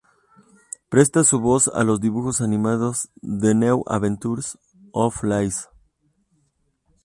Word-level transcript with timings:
Presta 0.89 1.23
su 1.23 1.39
voz 1.39 1.67
a 1.67 1.83
los 1.83 1.99
dibujos 2.01 2.41
animados 2.41 3.09
The 3.21 3.53
New 3.53 3.83
Adventures 3.85 4.57
of 4.93 5.21
Lassie. 5.23 5.67